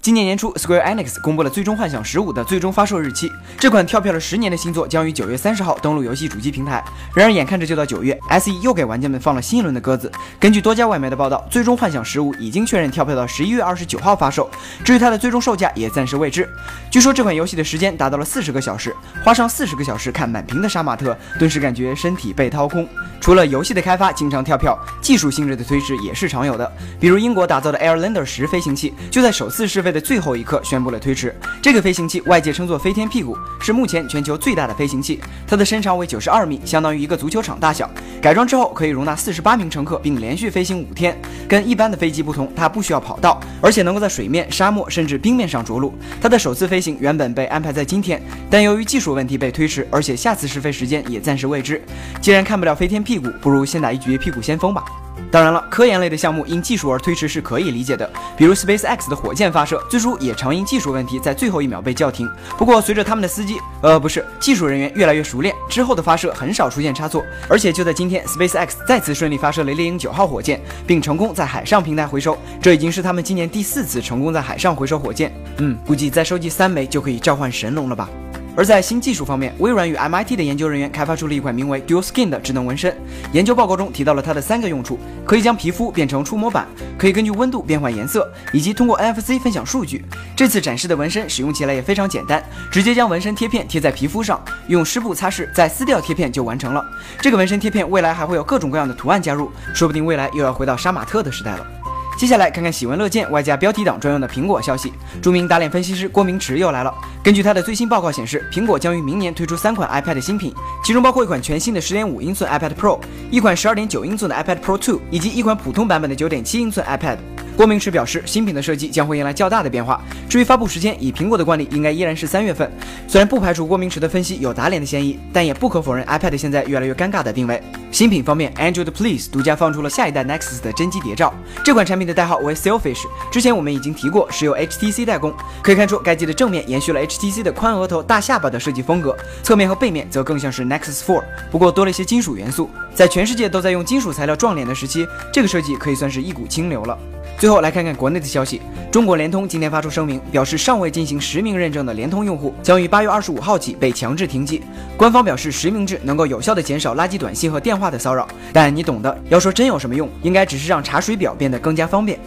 [0.00, 3.28] 今年年初，Square Enix 公布了《最终幻想十五》的最终发售日期。
[3.58, 6.80] 这款跳票了十年的新作将于九月三十号登陆游戏主机平台。
[7.12, 10.12] 然而，眼看着就到九月，SE 又给玩家们放了新一轮的鸽子。
[10.38, 14.48] 根据多家外媒的报道，《最终幻想十五》已经确认跳票到十一月二十九号发售。
[14.84, 16.48] 至于它的最终售价，也暂时未知。
[16.88, 22.88] 据说这款游戏的时间达到了四十个小时，花上四十个小时看满屏的杀马特，顿时感觉身体被掏空。
[23.20, 26.70] 除了游戏的开发经常跳票，技术性质的推迟也是常有的。
[27.00, 31.34] 比如英国打造的 Airlander 十飞行器，就在首次试飞的最后一刻宣布了推迟。
[31.62, 35.20] 这个飞行器外界称作“飞天屁股”，是目前全球最大的飞行器。
[35.46, 37.90] 它的身长为九十二米，相当于一个足球场大小。
[38.20, 41.16] 改装之后可以容纳四十八名乘客，并连续飞行五天。
[41.48, 45.94] 跟一般的飞机不同，它不需要跑道，而且能够在水面、沙漠甚至冰面上着陆。
[46.20, 51.80] 它的首次飞行原本被安排在今天，但由于技术问题被推迟，而且下次试飞时间也暂时未知。
[52.20, 54.84] 既然看不了飞天屁股，不如先打一局屁股先锋吧。
[55.30, 62.28] 当然了，科研类的项目因技术而推迟是可以理解的，比如 SpaceX 的火箭发射，最初也常因技术问题在最后一秒被叫停。
[62.56, 67.22] 不过随着他们的司机，呃，不是技术人员越来越熟练，之后的发射很少出现差错。
[67.48, 75.32] 而且就在今天，SpaceX 再次顺利发射了猎鹰九号火箭，并成功在海上平台回收，这已经是他们今年第四次成功在海上回收火箭。
[75.58, 78.08] 嗯，估计再收集三枚就可以召唤神龙了吧。
[78.56, 82.96] 而在新技术方面，微软与 MIT 的研究人员开发出了一款名为 Dual Skin 的智能纹身。
[83.32, 86.66] 研究报告中提到了它的三个用处：可以将皮肤变成触摸板，
[86.98, 90.02] 可以根据温度变换颜色，以及通过 NFC 分享数据。
[90.34, 96.82] 这次展示的纹身使用起来也非常简单，直接将纹身贴片贴在皮肤上，用湿布擦拭，再撕掉贴片就完成了。
[97.20, 101.75] 这个纹身贴片未来还会有各种各样的图案加入，说不定未来又要回到杀马特的时代了。
[102.16, 104.92] 接下来看看喜闻乐见外加标题党专用的苹果消息。
[105.20, 106.92] 著名打脸分析师郭明池又来了。
[107.22, 112.98] 根据他的最新报告显示，苹果将于明年推出三款 iPad 新品，其中包括一款全新的10.5英寸 iPad Pro，
[113.30, 117.18] 一款12.9英寸的 iPad Pro 2，以及一款普通版本的9.7英寸 iPad。
[117.56, 119.98] 郭明池表示，新品的设计将会迎来较大的变化。
[120.28, 122.70] 至于发布时间，以苹果的惯例，应该依然是三月份。
[123.08, 127.62] 虽然不排除郭明池的分析有打脸的嫌疑，但也不可否认 iPad 现在越来越尴尬的定位。
[127.90, 131.32] 新品方面，Android Please 独家放出了下一代 Nexus 的真机谍照。
[131.64, 135.32] 这款产品的代号为 Selfish，之前我们已经提过，是由 HTC 代工。
[135.62, 142.68] 可以看出，该机的正面延续了 HTC 的宽额头、大下巴的设计风格，侧面和背面则更像是 Nexus 4，不过多了一些金属元素。
[142.94, 146.98] 在全世界都在用金属材料撞脸的时期，这个设计可以算是一股清流了。
[147.38, 154.62] 最后来看看国内的消息，中国联通今天发出声明，表示尚未进行实名认证的联通用户将于八月二十五号起被强制停机。
[154.96, 159.22] 官方表示，实名制能够有效的减少垃圾短信和电话的骚扰，但你懂的。
[159.28, 162.18] 要说真有什么用，应该只是让查水表变得更加方便。